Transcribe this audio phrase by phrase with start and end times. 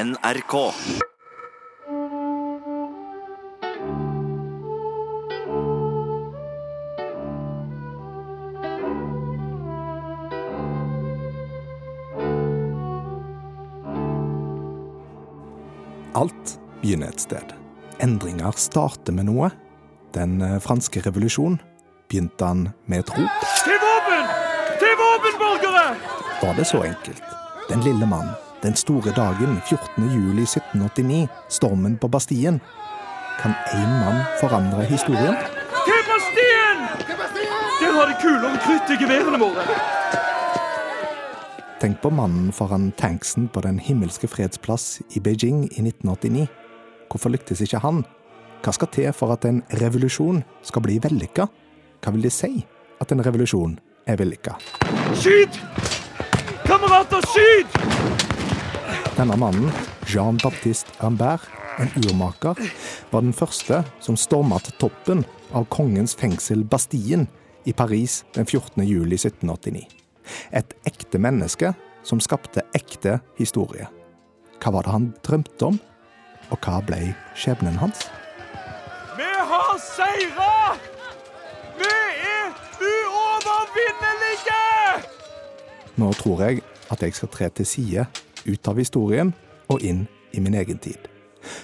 [0.00, 0.54] NRK.
[16.14, 17.52] Alt begynner et sted.
[18.00, 19.50] Endringer starter med noe.
[20.16, 21.60] Den eh, franske revolusjon
[22.08, 23.48] begynte han med et rop.
[23.66, 24.36] Til våpen!
[24.80, 25.88] Til våpen, borgere!
[26.40, 27.26] Var det så enkelt?
[27.68, 28.32] Den lille mann,
[28.62, 30.10] den store dagen 14.
[30.14, 32.60] juli 1789, stormen på Bastien.
[33.40, 35.36] Kan én mann forandre historien?
[35.86, 36.78] Til Bastien!
[37.80, 39.64] Der har de kuler og krutt i geværene våre.
[41.80, 46.48] Tenk på mannen foran tanksen på Den himmelske fredsplass i Beijing i 1989.
[47.10, 48.04] Hvorfor lyktes ikke han?
[48.60, 51.48] Hva skal til for at en revolusjon skal bli vellykka?
[52.04, 52.66] Hva vil det si
[53.00, 54.58] at en revolusjon er vellykka?
[55.16, 55.56] Skyt!
[56.68, 58.39] Kamerater, skyt!
[59.20, 59.70] Denne mannen,
[60.06, 61.42] Jean-Baptiste Rambert,
[61.78, 62.56] en urmaker,
[63.10, 67.26] var den første som storma til toppen av kongens fengsel Bastien
[67.68, 68.80] i Paris den 14.
[68.88, 69.82] juli 1789.
[70.56, 73.90] Et ekte menneske som skapte ekte historie.
[74.56, 75.76] Hva var det han drømte om,
[76.48, 78.08] og hva ble skjebnen hans?
[79.20, 80.80] Vi har seira!
[81.76, 81.92] Vi
[82.32, 82.56] er
[82.88, 84.64] uovervinnelige!
[86.00, 88.08] Nå tror jeg at jeg skal tre til side,
[88.46, 89.34] ut av historien
[89.70, 91.08] og inn i min egen tid.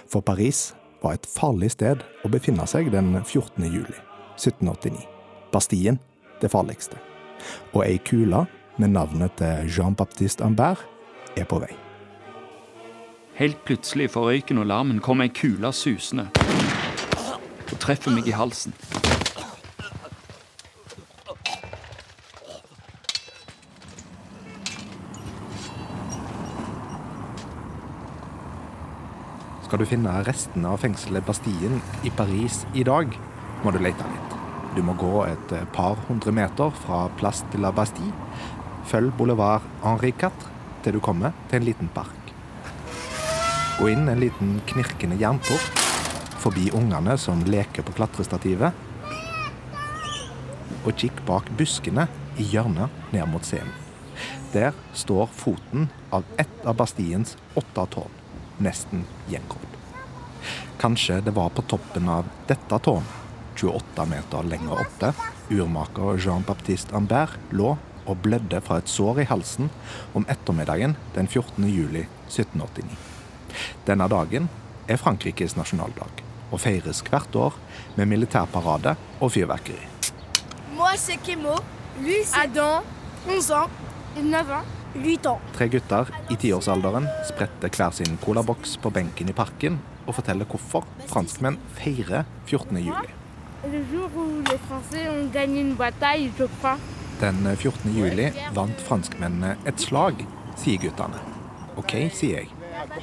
[0.09, 3.65] For Paris var et farlig sted å befinne seg den 14.
[3.69, 3.97] juli
[4.37, 5.07] 1789.
[5.53, 6.01] Bastien
[6.41, 6.99] det farligste.
[7.73, 8.47] Og ei kule
[8.77, 10.85] med navnet til Jean-Baptiste Ambert
[11.37, 11.73] er på vei.
[13.37, 16.31] Helt plutselig for røyken og larmen kom ei kule susende
[17.67, 18.73] og treffer meg i halsen.
[29.77, 33.11] Skal du finne restene av fengselet Bastien i Paris i dag,
[33.61, 34.37] må du lete litt.
[34.73, 38.15] Du må gå et par hundre meter fra Place de la Bastille.
[38.89, 40.33] Følg boulevard Henri IV
[40.81, 42.33] til du kommer til en liten park.
[43.77, 45.85] Gå inn en liten knirkende jernport,
[46.41, 48.73] forbi ungene som leker på klatrestativet,
[50.87, 52.09] og kikk bak buskene
[52.41, 53.77] i hjørnet ned mot scenen.
[54.57, 58.23] Der står foten av ett av Bastiens åtte tårn,
[58.63, 59.77] nesten gjengrodd.
[60.81, 63.23] Kanskje det var på toppen av dette tårnet
[63.57, 65.13] 28 meter lenger oppe,
[65.49, 69.71] urmaker Jean-Baptiste Ambert lå og blødde fra et sår i halsen
[70.15, 71.65] om ettermiddagen den 14.
[71.73, 72.85] juli 1789.
[73.89, 74.51] Denne dagen
[74.87, 76.23] er Frankrikes nasjonaldag
[76.53, 77.57] og feires hvert år
[77.97, 79.89] med militærparade og fyrverkeri.
[80.77, 81.57] Moi, c'est Kemo.
[82.01, 82.85] Lui, c'est Adam.
[83.27, 83.71] 11 ans.
[84.17, 84.76] 9 ans.
[84.97, 85.41] 8 ans.
[85.57, 90.85] Tre gutter i tiårsalderen spretter hver sin colaboks på benken i parken og forteller hvorfor
[91.11, 92.79] franskmenn feirer 14.
[92.79, 93.13] juli.
[93.67, 96.79] Le jour où les Français ont gagné une bataille, je crois.
[97.21, 97.91] Den 14.
[97.97, 100.21] juli vant franskmennene et slag,
[100.61, 101.19] sier guttene.
[101.81, 102.53] OK, sier jeg.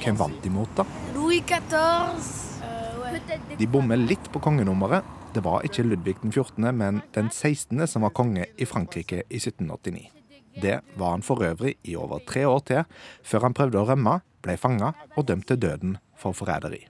[0.00, 0.86] Hvem vant de mot, da?
[1.14, 2.30] Louis XIV.
[2.64, 3.18] Euh,
[3.58, 5.04] De bommer litt på kongenummeret.
[5.34, 7.86] Det var ikke Ludvig den 14., men den 16.
[7.90, 10.13] som var konge i Frankrike i 1789.
[10.62, 12.84] Det var han for øvrig i over tre år til,
[13.22, 16.84] før han prøvde å rømme, ble fanga og dømt til døden for forræderi.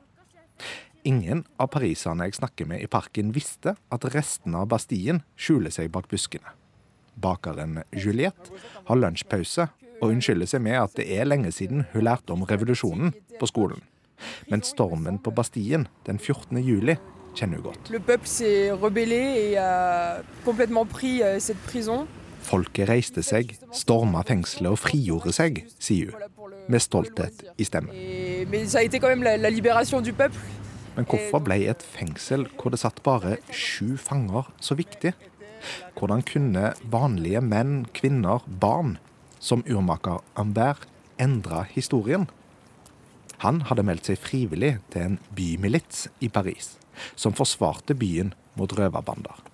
[1.04, 5.90] Ingen av pariserne jeg snakker med i parken, visste at restene av Bastien skjuler seg
[5.92, 6.54] bak buskene.
[7.14, 8.56] Bakeren Juliette
[8.88, 9.68] har lunsjpause
[10.00, 13.84] og unnskylder seg med at det er lenge siden hun lærte om revolusjonen på skolen.
[14.48, 16.58] Men stormen på Bastien den 14.
[16.64, 16.96] juli
[17.36, 17.90] kjenner hun godt.
[17.92, 22.06] Le peuple s'est rebellé et a complètement pris euh, cette prison.
[22.44, 27.94] Folket reiste seg, storma fengselet og frigjorde seg, sier hun, med stolthet i stemmen.
[30.94, 35.14] Men hvorfor ble et fengsel hvor det satt bare sju fanger, så viktig?
[35.96, 38.98] Hvordan kunne vanlige menn, kvinner, barn,
[39.40, 40.86] som urmaker Ambert,
[41.18, 42.28] endre historien?
[43.42, 46.76] Han hadde meldt seg frivillig til en bymilits i Paris,
[47.16, 49.53] som forsvarte byen mot røverbander.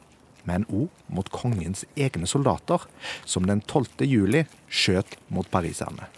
[0.50, 2.82] Men òg mot kongens egne soldater,
[3.24, 4.02] som den 12.
[4.10, 6.10] juli skjøt mot pariserne.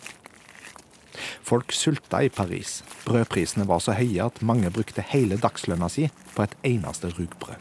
[1.44, 2.81] Folk sulta i Paris.
[3.05, 7.61] Brødprisene var så høye at mange brukte hele dagslønna si på et eneste rugbrød.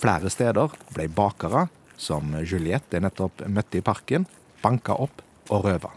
[0.00, 1.66] Flere steder ble bakere,
[1.98, 4.24] som Juliette jeg nettopp møtte i parken,
[4.62, 5.20] banka opp
[5.50, 5.92] og røva.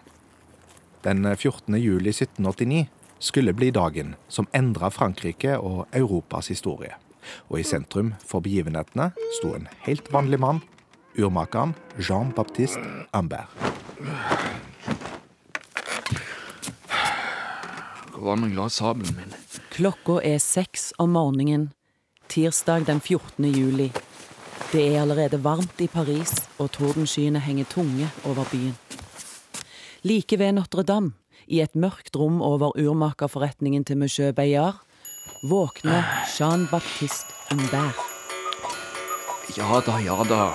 [1.06, 1.78] Den 14.
[1.80, 2.90] juli 1789
[3.22, 6.98] skulle bli dagen som endra Frankrike og Europas historie.
[7.50, 10.62] Og i sentrum for begivenhetene sto en helt vanlig mann,
[11.18, 12.84] urmakeren Jean-Baptiste
[13.14, 13.52] Ambert.
[18.12, 19.34] Hvor var den glade sabelen min?
[19.72, 21.72] Klokka er seks om morgenen,
[22.30, 23.48] tirsdag den 14.
[23.50, 23.90] juli.
[24.72, 28.78] Det er allerede varmt i Paris, og tordenskyene henger tunge over byen.
[30.04, 31.12] Like ved Notre-Dame,
[31.48, 34.80] i et mørkt rom over urmakerforretningen til monsieur Bayard,
[35.42, 36.04] våkner
[36.38, 37.96] Jean-Baptiste Humbert.
[39.58, 40.54] Ja da, ja da.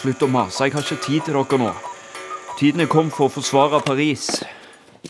[0.00, 1.72] Slutt å mase, jeg har ikke tid til dere nå.
[2.58, 4.42] Tiden er kommet for å forsvare Paris.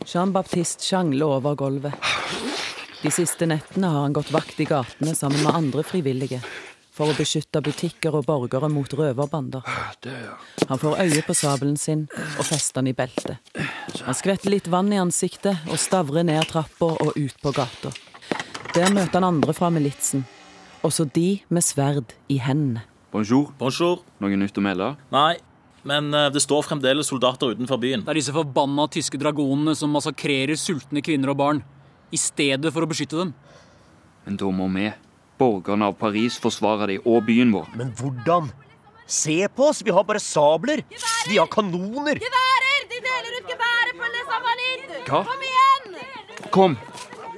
[0.07, 1.99] Jean-Baptiste sjangler over gulvet.
[3.03, 6.39] De siste nettene har han gått vakt i gatene sammen med andre frivillige
[6.93, 9.65] for å beskytte butikker og borgere mot røverbander.
[10.69, 12.07] Han får øye på sabelen sin
[12.37, 13.41] og fester den i beltet.
[14.05, 17.91] Han skvetter litt vann i ansiktet og stavrer ned trappa og ut på gata.
[18.73, 20.23] Der møter han andre fra militsen,
[20.81, 22.81] også de med sverd i hendene.
[23.13, 23.51] Bonjour.
[23.61, 23.99] Bonjour.
[24.25, 24.87] Noe nytt å melde?
[25.13, 25.35] Nei,
[25.85, 28.07] men eh, det står fremdeles soldater utenfor byen.
[28.07, 31.61] Det er disse forbanna tyske dragonene som massakrerer sultne kvinner og barn.
[32.17, 33.35] I stedet for å beskytte dem.
[34.25, 34.89] Men da må vi,
[35.37, 37.69] borgerne av Paris, forsvare dem og byen vår.
[37.77, 38.49] Men hvordan?
[39.05, 40.81] Se på oss, vi har bare sabler.
[41.29, 42.25] Vi har kanoner.
[42.25, 42.89] Geværer!
[42.89, 45.05] De deler ut geværer på Les Invalides!
[45.13, 45.25] Hva?
[45.29, 46.03] Kom igjen!
[46.57, 46.81] Kom!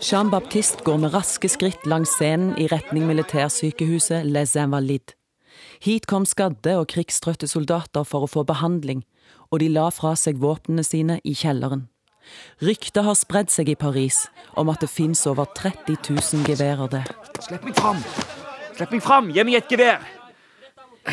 [0.03, 5.15] Jean-Baptiste går med raske skritt langs scenen i retning militærsykehuset Les Invalides.
[5.85, 9.05] Hit kom skadde og krigstrøtte soldater for å få behandling,
[9.53, 11.87] og de la fra seg våpnene sine i kjelleren.
[12.65, 14.25] Ryktet har spredd seg i Paris
[14.59, 17.11] om at det fins over 30 000 geværer der.
[17.39, 18.01] Slipp meg fram!
[18.75, 19.31] Slipp meg fram!
[19.31, 20.01] Gi meg et gevær!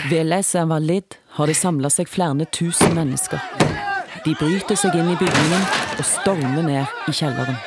[0.10, 3.44] Ved Les Invalides har det samla seg flere tusen mennesker.
[4.25, 7.60] De bryter seg inn i bygningen og stormer ned i kjelleren.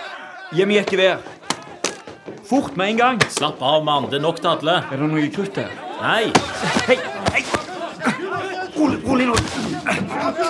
[0.54, 1.22] Gi meg et gevær!
[2.46, 3.16] Fort med en gang!
[3.32, 4.04] Slapp av, mann.
[4.06, 4.76] Det er nok til alle.
[4.86, 5.72] Er det noe krutt her?
[5.98, 6.28] Nei.
[6.86, 6.96] Hei!
[7.34, 7.40] Hei!
[8.76, 9.34] Rolig, rolig nå!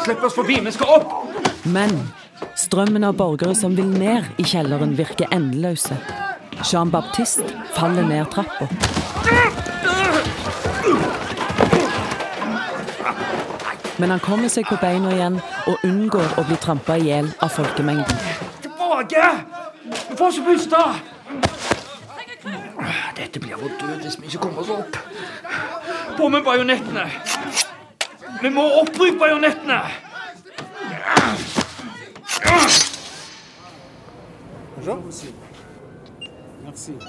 [0.05, 1.15] Slipp oss forbi, vi skal opp!
[1.65, 1.97] Men
[2.61, 5.97] strømmen av borgere som vil ned i kjelleren, virker endeløse.
[6.61, 8.69] Jean-Baptiste faller ned trappa.
[13.97, 17.56] Men han kommer seg på beina igjen og unngår å bli trampa i hjel av
[17.56, 18.25] folkemengden.
[18.61, 19.54] Tilbake!
[20.15, 20.77] Puste!
[23.17, 24.99] Dette blir vår død hvis vi ikke kommer oss opp.
[26.17, 27.09] På med bajonettene!
[28.43, 29.81] Vi må oppbruke bajonettene!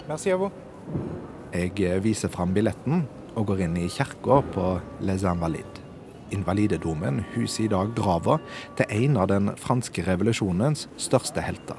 [0.07, 0.51] Merci à vous.
[1.53, 3.05] Jeg eh, viser fram billetten
[3.35, 4.69] og går inn i kirka på
[5.05, 5.83] Les Invalides.
[6.33, 8.39] Invalidedomen huser i dag grava
[8.79, 11.77] til en av den franske revolusjonens største helter.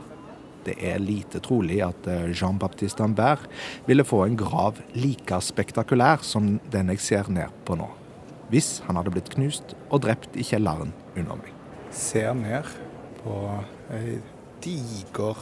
[0.67, 3.47] Det er lite trolig at eh, Jean-Baptiste Ambert
[3.87, 7.87] ville få en grav like spektakulær som den jeg ser ned på nå.
[8.51, 11.53] Hvis han hadde blitt knust og drept i kjelleren under meg.
[11.95, 12.67] Ser ned
[13.23, 13.37] på
[13.95, 14.19] ei
[14.63, 15.39] diger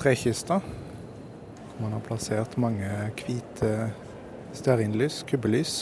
[0.00, 0.60] trekiste.
[0.60, 2.88] Hvor man har plassert mange
[3.20, 3.90] hvite
[4.56, 5.74] stearinlys, kubbelys,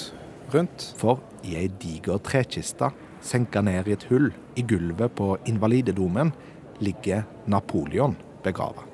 [0.54, 0.88] rundt.
[0.98, 2.90] For i ei diger trekiste,
[3.22, 6.34] senka ned i et hull i gulvet på Invalidedomen,
[6.80, 8.86] ligger Napoleon begrava.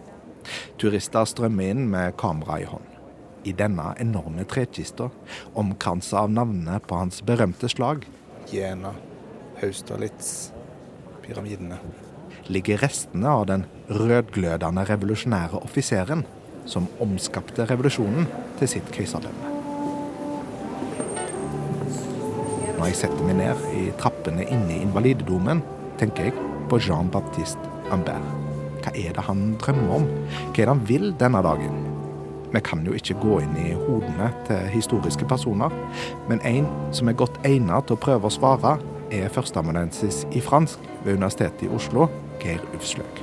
[0.80, 2.86] Turister strømmer inn med kamera i hånd.
[3.46, 5.08] I denne enorme trekista,
[5.54, 8.06] omkransa av navnene på hans berømte slag,
[8.50, 8.92] Jena,
[9.62, 10.52] Austerlitz,
[11.24, 11.78] pyramidene,
[12.50, 16.22] ligger restene av den rødglødende revolusjonære offiseren
[16.66, 18.26] som omskapte revolusjonen
[18.60, 19.52] til sitt keiserdømme.
[22.76, 25.62] Når jeg setter meg ned i trappene inne i Invalidedomen,
[25.98, 28.45] tenker jeg på Jean-Baptiste Ambert.
[28.86, 30.04] Hva er det han drømmer om?
[30.06, 31.78] Hva er det han vil denne dagen?
[32.52, 35.72] Vi kan jo ikke gå inn i hodene til historiske personer,
[36.30, 38.76] men en som er godt egnet til å prøve å svare,
[39.10, 42.06] er førsteamanuensis i fransk ved Universitetet i Oslo,
[42.38, 43.22] Geir Ufsløk.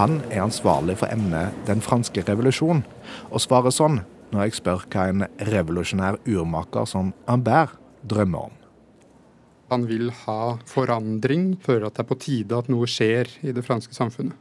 [0.00, 2.80] Han er ansvarlig for emnet Den franske revolusjon,
[3.28, 4.00] og svarer sånn
[4.32, 7.76] når jeg spør hva en revolusjonær urmaker som Ambert
[8.08, 8.59] drømmer om.
[9.70, 13.62] Han vil ha forandring, føler at det er på tide at noe skjer i det
[13.66, 14.34] franske samfunnet.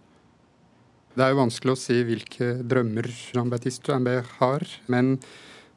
[1.13, 5.17] Det er jo vanskelig å si hvilke drømmer Jean-Baptiste Ambert har, men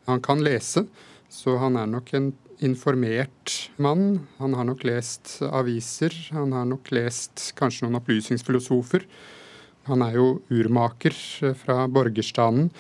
[0.09, 0.85] han kan lese,
[1.33, 2.33] så han er nok en
[2.63, 4.29] informert mann.
[4.39, 9.07] Han har nok lest aviser, han har nok lest kanskje noen opplysningsfilosofer.
[9.89, 11.17] Han er jo urmaker
[11.59, 12.71] fra borgerstanden,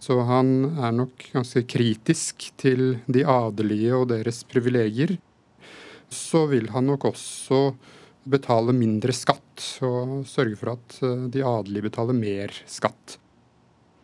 [0.00, 5.16] så han er nok ganske kritisk til de adelige og deres privilegier.
[6.10, 7.62] Så vil han nok også
[8.30, 13.16] betale mindre skatt, og sørge for at eh, de adelige betaler mer skatt.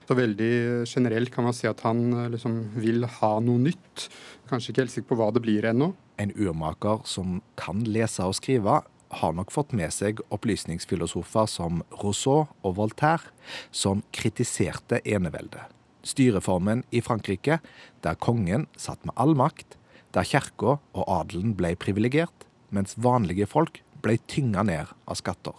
[0.06, 4.08] Så veldig generelt kan man si at han eh, liksom vil ha noe nytt.
[4.50, 5.92] Kanskje ikke helt sikker på hva det blir ennå.
[6.22, 8.80] En urmaker som kan lese og skrive,
[9.16, 13.30] har nok fått med seg opplysningsfilosofer som Rousseau og Voltaire,
[13.70, 15.62] som kritiserte eneveldet.
[16.06, 17.60] Styreformen i Frankrike,
[18.02, 19.78] der kongen satt med all makt,
[20.16, 25.54] der kirka og adelen ble privilegert, mens vanlige folk ble tynga ned av skatter.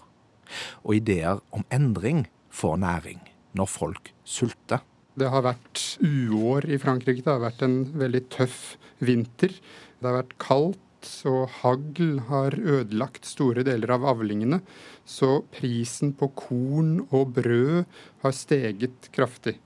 [0.83, 3.21] Og ideer om endring får næring
[3.57, 4.81] når folk sulter.
[5.17, 7.23] Det har vært uår i Frankrike.
[7.25, 9.53] Det har vært en veldig tøff vinter.
[9.97, 10.83] Det har vært kaldt,
[11.29, 14.61] og hagl har ødelagt store deler av avlingene.
[15.05, 17.85] Så prisen på korn og brød
[18.23, 19.57] har steget kraftig.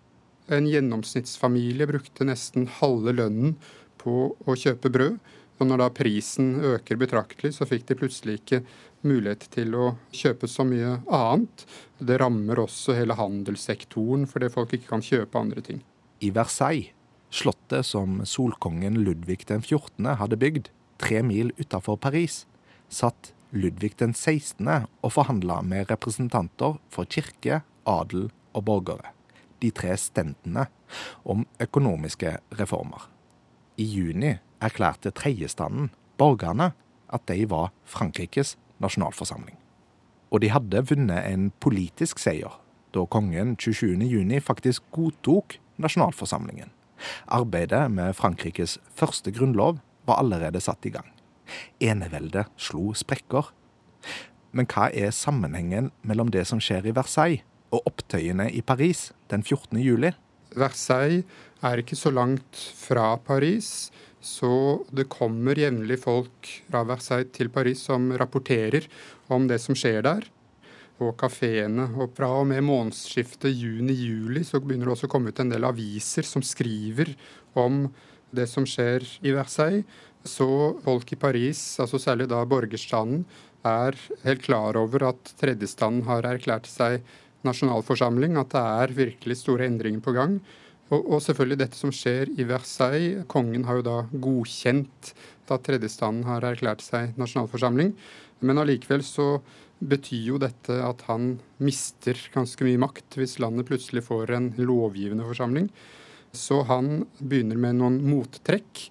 [0.51, 3.55] En gjennomsnittsfamilie brukte nesten halve lønnen
[4.01, 5.19] på å kjøpe brød.
[5.61, 8.63] Og når da prisen øker betraktelig, så fikk de plutselig ikke
[9.05, 11.65] mulighet til å kjøpe så mye annet.
[12.01, 15.83] Det rammer også hele handelssektoren, fordi folk ikke kan kjøpe andre ting.
[16.21, 16.89] I Versailles,
[17.29, 20.17] slottet som solkongen Ludvig den 14.
[20.17, 22.43] hadde bygd, tre mil utafor Paris,
[22.89, 24.65] satt Ludvig den 16.
[25.01, 29.13] og forhandla med representanter for kirke, adel og borgere,
[29.61, 30.67] de tre stendene,
[31.23, 33.11] om økonomiske reformer.
[33.77, 36.71] I juni erklærte tredjestanden, borgerne,
[37.11, 39.57] at de var Frankrikes nasjonalforsamling.
[40.31, 42.61] Og de hadde vunnet en politisk seier
[42.95, 46.71] da kongen 27.6 faktisk godtok nasjonalforsamlingen.
[47.27, 51.07] Arbeidet med Frankrikes første grunnlov var allerede satt i gang.
[51.79, 53.51] Eneveldet slo sprekker.
[54.51, 59.43] Men hva er sammenhengen mellom det som skjer i Versailles og opptøyene i Paris den
[59.43, 59.79] 14.
[59.79, 60.11] juli?
[60.57, 61.25] Versailles
[61.61, 63.91] er ikke så langt fra Paris.
[64.21, 68.85] Så det kommer jevnlig folk fra Versailles til Paris som rapporterer
[69.33, 70.27] om det som skjer der.
[71.01, 71.87] På kafeene.
[71.97, 75.65] Og fra og med månedsskiftet juni-juli så begynner det også å komme ut en del
[75.65, 77.15] aviser som skriver
[77.57, 77.87] om
[78.31, 79.85] det som skjer i Versailles.
[80.21, 83.23] Så folk i Paris, altså særlig da borgerstanden,
[83.65, 87.01] er helt klar over at tredjestanden har erklært seg
[87.47, 90.39] nasjonalforsamling, at det er virkelig store endringer på gang.
[90.91, 93.23] Og, og, selvfølgelig dette som skjer i Versailles.
[93.31, 95.13] Kongen har jo da godkjent
[95.51, 97.93] at tredjestanden har erklært seg nasjonalforsamling.
[98.43, 99.35] Men allikevel så
[99.81, 101.33] betyr jo dette at han
[101.63, 105.67] mister ganske mye makt hvis landet plutselig får en lovgivende forsamling.
[106.31, 108.87] Så han begynner med noen mottrekk.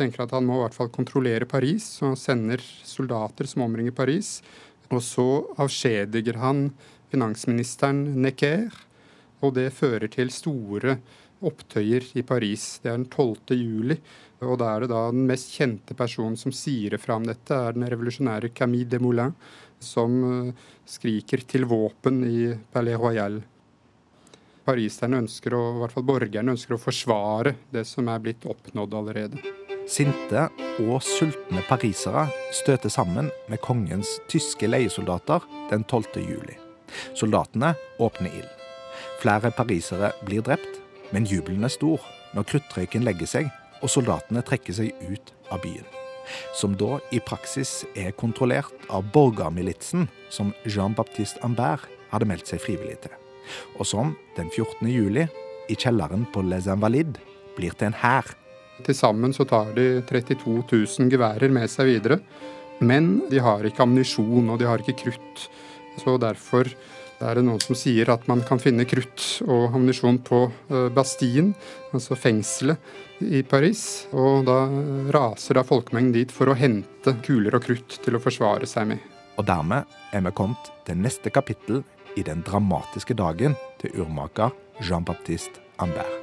[0.00, 3.92] Tenker at han må i hvert fall kontrollere Paris, så han sender soldater som omringer
[3.96, 4.38] Paris.
[4.90, 5.26] Og så
[5.60, 6.70] avskjediger han
[7.10, 8.70] finansministeren Necker,
[9.40, 10.98] og det fører til store
[11.46, 12.80] opptøyer i Paris.
[12.82, 13.56] Det er den 12.
[13.56, 13.96] juli.
[14.40, 17.76] Og da er det da den mest kjente personen som sier fra om dette, er
[17.76, 19.36] den revolusjonære Camille Desmoulins,
[19.80, 23.40] som eh, skriker til våpen i Palais Royal.
[24.64, 28.96] Pariserne ønsker, og i hvert fall borgerne ønsker å forsvare det som er blitt oppnådd
[28.96, 29.44] allerede.
[29.90, 30.46] Sinte
[30.84, 36.20] og sultne parisere støter sammen med kongens tyske leiesoldater den 12.
[36.28, 36.60] juli.
[37.18, 38.50] Soldatene åpner ild.
[39.20, 40.80] Flere parisere blir drept,
[41.14, 42.02] men jubelen er stor
[42.34, 45.86] når kruttrøyken legger seg og soldatene trekker seg ut av byen.
[46.54, 53.00] Som da i praksis er kontrollert av borgermilitsen som Jean-Baptiste Ambert hadde meldt seg frivillig
[53.02, 53.14] til.
[53.78, 54.86] Og som den 14.
[54.90, 55.26] juli,
[55.70, 57.18] i kjelleren på Les Invalides,
[57.56, 58.26] blir til en hær.
[58.86, 62.20] Til sammen så tar de 32 000 geværer med seg videre.
[62.80, 65.42] Men de har ikke ammunisjon, og de har ikke krutt.
[65.98, 66.70] Så derfor
[67.20, 71.52] er det noen som sier at man kan finne krutt og ammunisjon på eh, Bastien,
[71.92, 74.06] altså fengselet i Paris.
[74.16, 74.62] Og da
[75.12, 79.04] raser da folkemengden dit for å hente kuler og krutt til å forsvare seg med.
[79.36, 81.82] Og dermed er vi kommet til neste kapittel
[82.18, 84.54] i den dramatiske dagen til urmaker
[84.84, 86.18] Jean-Baptiste Ambert.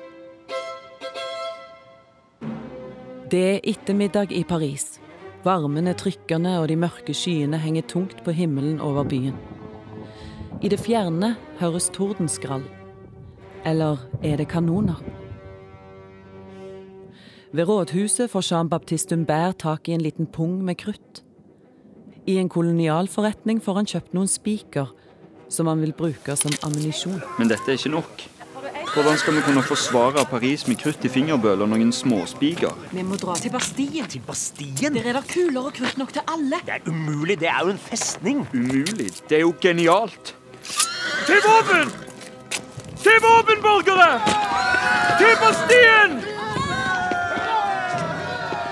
[3.27, 5.01] Det er ettermiddag i Paris.
[5.43, 9.36] Varmen er trykkende, og de mørke skyene henger tungt på himmelen over byen.
[10.57, 12.63] I det fjerne høres tordenskrall.
[13.65, 14.97] Eller er det kanoner?
[17.53, 21.21] Ved rådhuset får Jean-Baptiste Humbert tak i en liten pung med krutt.
[22.25, 24.89] I en kolonialforretning får han kjøpt noen spiker
[25.47, 27.21] som han vil bruke som ammunisjon.
[27.37, 28.25] Men dette er ikke nok.
[28.95, 32.73] Hvordan skal vi kunne forsvare Paris med krutt i fingerbøl og noen småspiker?
[32.97, 34.09] Vi må dra til Bastien.
[34.09, 34.97] Til Bastien?
[34.97, 36.63] Der er det kuler og krutt nok til alle.
[36.65, 37.37] Det er umulig.
[37.45, 38.41] Det er jo en festning.
[38.57, 39.11] Umulig?
[39.29, 40.33] Det er jo genialt.
[41.27, 41.89] Til våpen!
[43.03, 44.12] Til våpen, borgere!
[45.19, 46.13] Til Bastien!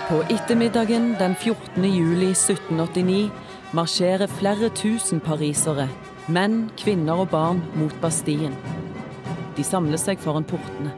[0.07, 1.83] På ettermiddagen den 14.
[1.83, 3.31] juli 1789
[3.75, 5.89] marsjerer flere tusen parisere,
[6.31, 8.55] menn, kvinner og barn, mot Bastien.
[9.57, 10.95] De samler seg foran portene.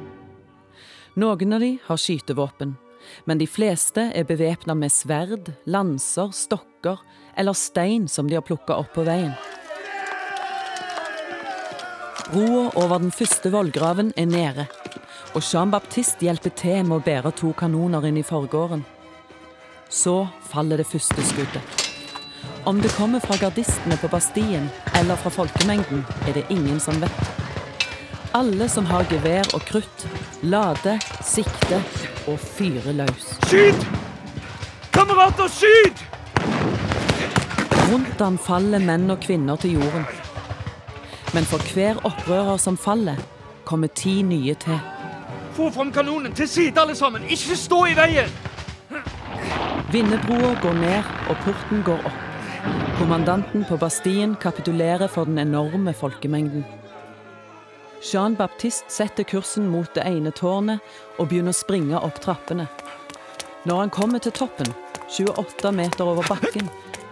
[1.18, 2.78] Noen av de har skytevåpen,
[3.26, 7.00] Men de fleste er bevæpna med sverd, lanser, stokker
[7.38, 9.32] eller stein som de har plukka opp på veien.
[12.28, 14.66] Broa over den første vollgraven er nede,
[15.32, 18.84] og Jean Baptiste hjelper til med å bære to kanoner inn i forgården.
[19.88, 21.86] Så faller det første skuddet.
[22.68, 24.68] Om det kommer fra gardistene på Bastien
[25.00, 27.24] eller fra folkemengden, er det ingen som vet.
[28.36, 30.08] Alle som har gevær og krutt,
[30.44, 31.80] lader, sikter
[32.28, 33.32] og fyrer løs.
[33.48, 33.88] Skyt!
[34.92, 36.04] Kamerater, skyt!
[37.88, 40.27] Rundt han faller menn og kvinner til jorden.
[41.34, 43.18] Men for hver opprører som faller,
[43.66, 44.80] kommer ti nye til.
[45.58, 47.24] Få fram kanonen til side, alle sammen.
[47.30, 48.32] Ikke stå i veien!
[49.92, 52.24] Vinnerbroa går ned, og porten går opp.
[52.98, 56.66] Kommandanten på Bastien kapitulerer for den enorme folkemengden.
[58.14, 60.84] Jean Baptiste setter kursen mot det ene tårnet
[61.18, 62.68] og begynner å springe opp trappene.
[63.66, 64.70] Når han kommer til toppen,
[65.10, 66.70] 28 meter over bakken,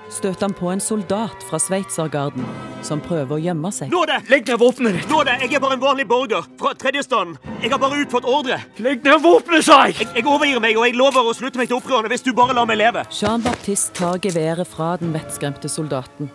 [0.10, 2.46] støter han på en soldat fra sveitsergarden
[2.86, 3.90] som prøver å gjemme seg.
[3.94, 4.20] Nå det!
[4.30, 5.10] Legg ned våpenet ditt!
[5.10, 7.38] Nåde, jeg er bare en vanlig borger fra tredjestanden.
[7.64, 8.60] Jeg har bare utført ordre.
[8.86, 9.98] Legg ned våpenet, sa jeg!
[10.02, 12.56] Jeg, jeg overgir meg, og jeg lover å slutte meg til opprørerne hvis du bare
[12.58, 13.06] lar meg leve.
[13.16, 16.32] Jean Baptiste tar geværet fra den vettskremte soldaten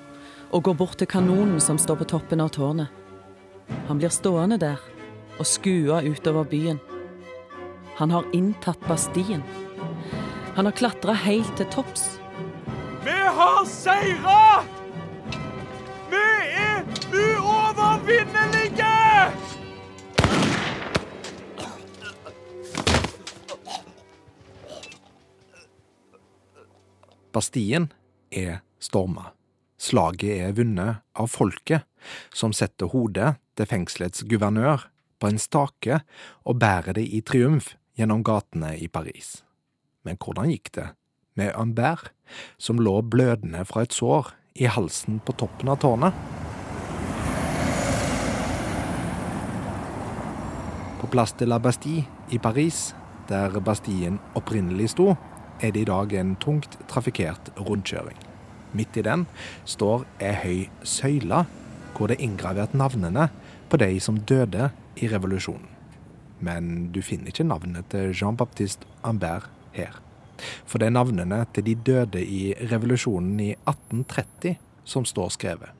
[0.50, 2.90] og går bort til kanonen som står på toppen av tårnet.
[3.86, 4.80] Han blir stående der
[5.38, 6.80] og skue utover byen.
[8.00, 9.44] Han har inntatt Bastien.
[10.56, 12.19] Han har klatra helt til topps.
[13.10, 14.64] Vi har seira!
[16.10, 16.26] Vi
[16.62, 18.90] er uovervinnelige!
[27.32, 27.88] Bastien
[28.30, 29.32] er storma.
[29.80, 31.82] Slaget er vunnet av folket,
[32.30, 34.86] som setter hodet til fengselets guvernør
[35.18, 35.98] på en stake
[36.46, 39.40] og bærer det i triumf gjennom gatene i Paris.
[40.06, 40.92] Men hvordan gikk det
[41.38, 42.10] med Humbert,
[42.58, 46.14] som lå blødende fra et sår i halsen på toppen av tårnet?
[51.00, 52.90] På Place de la Bastille i Paris,
[53.28, 55.14] der Bastien opprinnelig sto,
[55.60, 58.18] er det i dag en tungt trafikkert rundkjøring.
[58.72, 59.26] Midt i den
[59.68, 61.44] står ei høy søyle
[61.96, 63.26] hvor det er inngravert navnene
[63.68, 65.68] på de som døde i revolusjonen.
[66.40, 69.98] Men du finner ikke navnet til Jean-Baptiste Ambert her.
[70.66, 75.70] For det er navnene til de døde i revolusjonen i 1830 som står skrevet.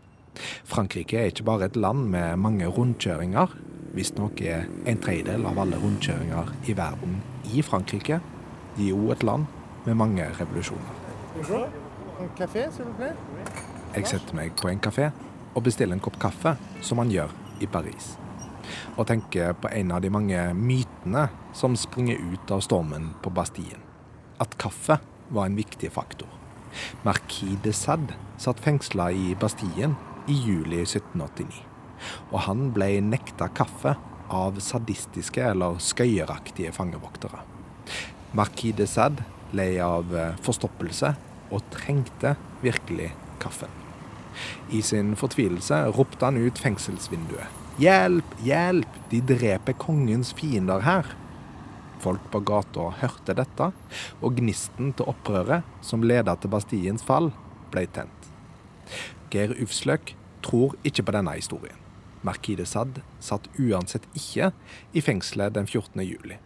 [0.65, 3.57] Frankrike er ikke bare et land med mange rundkjøringer.
[3.95, 7.19] Visstnok er en tredjedel av alle rundkjøringer i verden
[7.51, 8.21] i Frankrike.
[8.77, 9.49] De er òg et land
[9.87, 10.97] med mange revolusjoner.
[13.95, 15.11] Jeg setter meg på en kafé
[15.55, 18.15] og bestiller en kopp kaffe, som man gjør i Paris.
[18.97, 23.90] Og tenker på en av de mange mytene som springer ut av stormen på Bastien.
[24.41, 24.99] At kaffe
[25.31, 26.29] var en viktig faktor.
[27.05, 29.97] Marquis de Sade satt fengsla i Bastien
[30.31, 31.61] i juli 1789.
[32.33, 33.97] Og han ble nekta kaffe
[34.31, 37.43] av sadistiske eller skøyeraktige fangevoktere.
[38.33, 39.27] Marquis de Sade
[39.57, 40.15] lei av
[40.47, 41.13] forstoppelse
[41.51, 43.11] og trengte virkelig
[43.43, 43.71] kaffen.
[44.71, 47.59] I sin fortvilelse ropte han ut fengselsvinduet.
[47.81, 51.09] Hjelp, hjelp, de dreper kongens fiender her.
[52.01, 53.71] Folk på gata hørte dette,
[54.25, 57.31] og gnisten til opprøret som leda til Bastiens fall,
[57.71, 58.31] ble tent.
[59.31, 61.77] Geir Ufsløk tror ikke på denne historien.
[62.27, 64.51] Marquis de Sade satt uansett ikke
[64.97, 66.03] i fengselet den 14.
[66.05, 66.37] juli.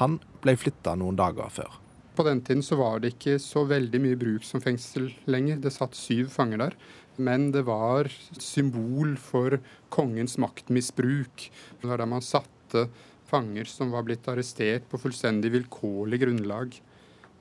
[0.00, 1.78] Han ble flytta noen dager før.
[2.14, 5.58] På den tiden så var det ikke så veldig mye bruk som fengsel lenger.
[5.62, 6.76] Det satt syv fanger der.
[7.16, 9.58] Men det var symbol for
[9.94, 11.48] kongens maktmisbruk.
[11.80, 12.88] Det var der man satte
[13.34, 16.76] fanger som var blitt arrestert på fullstendig vilkårlig grunnlag.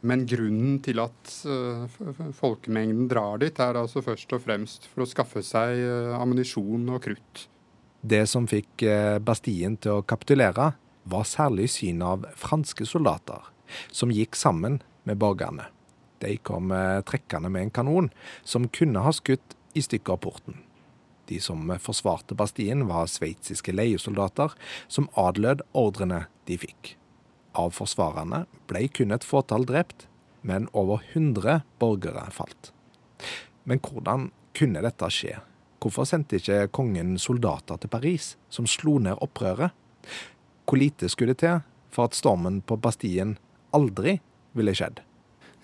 [0.03, 1.87] Men grunnen til at uh,
[2.35, 7.05] folkemengden drar dit, er altså først og fremst for å skaffe seg uh, ammunisjon og
[7.05, 7.45] krutt.
[8.03, 10.73] Det som fikk uh, Bastien til å kapitulere,
[11.07, 13.47] var særlig synet av franske soldater
[13.91, 15.65] som gikk sammen med borgerne.
[16.23, 16.71] De kom
[17.03, 18.07] trekkende med en kanon
[18.47, 20.61] som kunne ha skutt i stykker porten.
[21.29, 24.51] De som forsvarte Bastien, var sveitsiske leiesoldater
[24.91, 26.95] som adlød ordrene de fikk.
[27.55, 30.07] Av forsvarerne ble kun et fåtall drept,
[30.41, 32.73] men over 100 borgere falt.
[33.63, 35.37] Men hvordan kunne dette skje?
[35.83, 39.71] Hvorfor sendte ikke kongen soldater til Paris, som slo ned opprøret?
[40.63, 43.37] Hvor lite skulle det til for at stormen på Bastien
[43.75, 44.17] aldri
[44.57, 45.01] ville skjedd?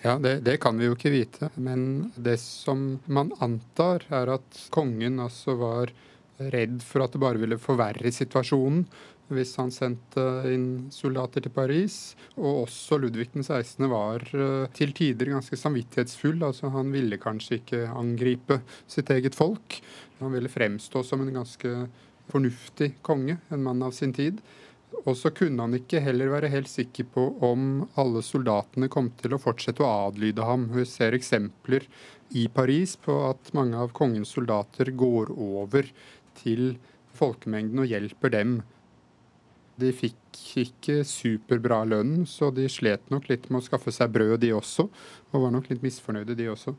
[0.01, 1.49] Ja, det, det, kan vi jo ikke vite.
[1.59, 5.91] Men det som man antar, er at kongen altså var
[6.39, 8.85] redd for at det bare ville forverre situasjonen
[9.29, 11.97] hvis han sendte inn soldater til Paris.
[12.39, 13.85] Og også Ludvig den 16.
[13.91, 16.41] var uh, til tider ganske samvittighetsfull.
[16.47, 19.77] altså Han ville kanskje ikke angripe sitt eget folk.
[20.19, 21.75] Han ville fremstå som en ganske
[22.29, 24.41] fornuftig konge, en mann av sin tid.
[25.05, 29.35] Og så kunne han ikke heller være helt sikker på om alle soldatene kom til
[29.35, 30.67] å fortsette å adlyde ham.
[30.73, 31.85] Vi ser eksempler
[32.37, 35.87] i Paris på at mange av kongens soldater går over
[36.41, 36.75] til
[37.17, 38.59] folkemengden og hjelper dem.
[39.79, 40.17] De fikk
[40.59, 44.89] ikke superbra lønn, så de slet nok litt med å skaffe seg brød, de også.
[45.31, 46.75] Og var nok litt misfornøyde, de også.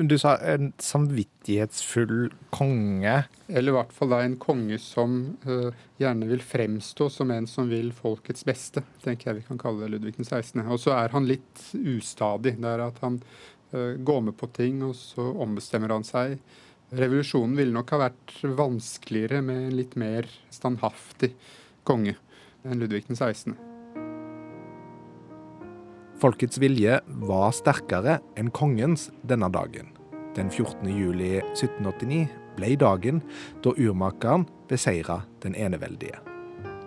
[0.00, 3.16] Du sa en samvittighetsfull konge.
[3.48, 5.68] Eller i hvert fall da en konge som uh,
[6.00, 10.14] gjerne vil fremstå som en som vil folkets beste, tenker jeg vi kan kalle Ludvig
[10.16, 10.62] den 16.
[10.64, 12.56] Og så er han litt ustadig.
[12.56, 13.20] Det er at han
[13.74, 16.38] uh, går med på ting, og så ombestemmer han seg.
[16.96, 21.34] Revolusjonen ville nok ha vært vanskeligere med en litt mer standhaftig
[21.84, 22.16] konge
[22.64, 23.69] enn Ludvig den 16.
[26.20, 29.86] Folkets vilje var sterkere enn kongens denne dagen.
[30.36, 30.90] Den 14.
[30.92, 32.26] juli 1789
[32.58, 33.22] ble dagen
[33.64, 36.18] da urmakeren beseira den eneveldige.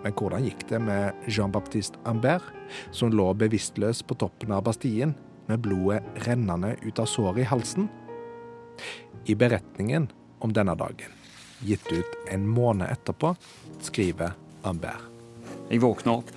[0.04, 2.46] Men hvordan gikk det med Jean-Baptiste Ambert,
[2.94, 5.16] som lå bevisstløs på toppen av Bastien
[5.48, 7.90] med blodet rennende ut av såret i halsen?
[9.26, 10.06] I beretningen
[10.46, 11.10] om denne dagen,
[11.66, 13.34] gitt ut en måned etterpå,
[13.82, 15.10] skriver Ambert.
[15.72, 16.34] Jeg våkner opp.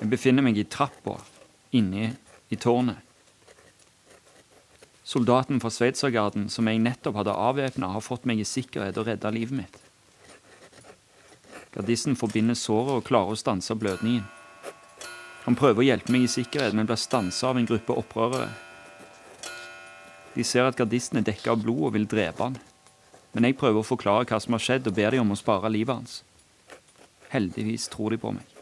[0.00, 1.16] Jeg befinner meg i trappa
[1.70, 2.14] inne
[2.48, 2.98] i tårnet.
[5.10, 9.32] Soldaten fra Sveitsergarden som jeg nettopp hadde avvæpna, har fått meg i sikkerhet og redda
[9.34, 9.78] livet mitt.
[11.74, 14.26] Gardisten forbinder såret og klarer å stanse blødningen.
[15.46, 18.50] Han prøver å hjelpe meg i sikkerhet, men blir stansa av en gruppe opprørere.
[20.36, 22.58] De ser at gardisten er dekka av blod og vil drepe han.
[23.34, 25.70] Men jeg prøver å forklare hva som har skjedd, og ber de om å spare
[25.74, 26.20] livet hans.
[27.34, 28.59] Heldigvis tror de på meg.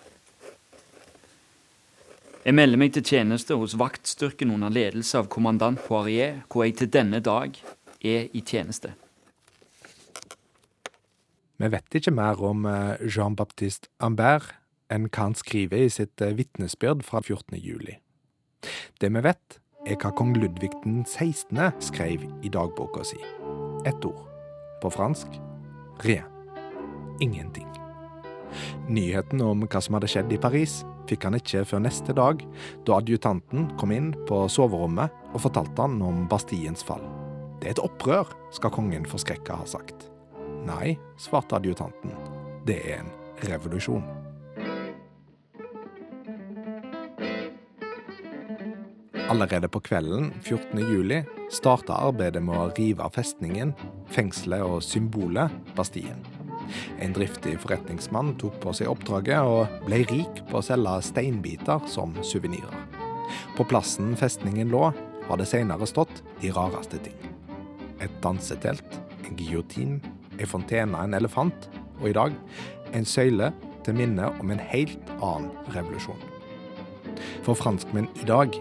[2.48, 6.88] Jeg melder meg til tjeneste hos vaktstyrken under ledelse av kommandant Poirier, hvor jeg til
[6.88, 7.52] denne dag
[8.00, 8.94] er i tjeneste.
[11.60, 14.54] Vi vet ikke mer om eh, Jean-Baptiste Ambert
[14.88, 17.60] enn hva han skriver i sitt eh, vitnesbyrd fra 14.
[17.60, 17.98] juli.
[18.96, 21.60] Det vi vet, er hva kong Ludvig den 16.
[21.84, 23.20] skrev i dagboka si.
[23.84, 24.24] Ett ord.
[24.80, 25.36] På fransk
[26.00, 26.24] rien.
[27.20, 27.68] Ingenting.
[28.88, 32.44] Nyheten om hva som hadde skjedd i Paris, fikk han ikke før neste dag,
[32.86, 37.04] da adjutanten kom inn på soverommet og fortalte han om Bastiens fall.
[37.58, 40.08] Det er et opprør, skal kongen forskrekka ha sagt.
[40.68, 42.14] Nei, svarte adjutanten.
[42.68, 43.12] Det er en
[43.48, 44.04] revolusjon.
[49.28, 50.78] Allerede på kvelden 14.
[50.88, 51.20] juli
[51.52, 53.74] starta arbeidet med å rive av festningen,
[54.08, 56.22] fengselet og symbolet Bastien.
[57.02, 62.14] En driftig forretningsmann tok på seg oppdraget og ble rik på å selge steinbiter som
[62.26, 62.86] suvenirer.
[63.56, 64.88] På plassen festningen lå,
[65.28, 67.16] har det senere stått de rareste ting.
[68.00, 69.98] Et dansetelt, en giotin,
[70.38, 72.36] ei fontene, en elefant, og i dag
[72.96, 73.50] en søyle
[73.84, 76.20] til minne om en helt annen revolusjon.
[77.44, 78.56] For franskmenn i dag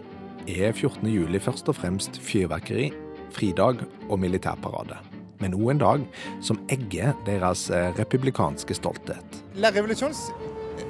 [0.47, 1.05] er 14.
[1.11, 2.89] juli først og fremst fyrverkeri,
[3.35, 6.05] fridag og militærparade men òg en dag
[6.43, 9.41] som egger deres eh, republikanske stolthet.
[9.57, 10.13] La revolution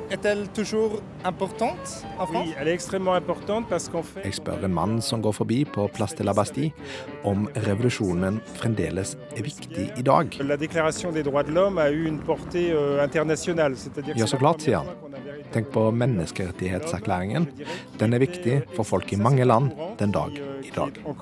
[0.09, 2.47] est-elle toujours importante en France?
[2.47, 4.23] Oui, elle est extrêmement importante parce qu'en fait...
[4.23, 6.71] Jeg spør en mann som går forbi på Place de la Bastille
[7.23, 10.37] om revolusjonen fremdeles er viktig i dag.
[10.43, 13.75] La déclaration des droits de l'homme a eu une portée euh, internationale,
[14.15, 14.87] Ja, så klart, sier han.
[15.51, 17.47] Tenk på menneskerettighetserklæringen.
[17.99, 20.31] Den er viktig for folk i mange land den dag
[20.63, 20.91] i dag.
[20.97, 21.13] Euh,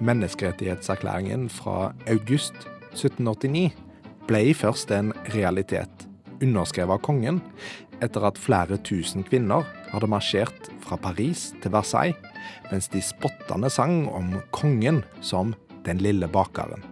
[0.00, 2.54] Menneskerettighetserklæringen fra august
[2.92, 3.87] 1789
[4.28, 6.04] ble først en realitet,
[6.42, 7.40] underskrevet av kongen,
[8.04, 12.20] etter at flere tusen kvinner hadde marsjert fra Paris til Versailles,
[12.70, 15.54] mens de spottende sang om kongen som
[15.88, 16.84] den lille bakeren.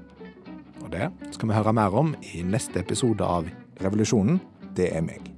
[0.82, 3.48] Og det skal vi høre mer om i neste episode av
[3.82, 4.40] Revolusjonen.
[4.76, 5.35] Det er meg.